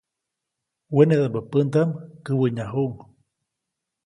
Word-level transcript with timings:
Wenedaʼmbä 0.95 1.41
pändaʼm 1.51 1.89
käwäʼnyajuʼuŋ. 2.25 2.93